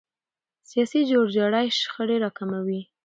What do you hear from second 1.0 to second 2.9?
جوړجاړی شخړې راکموي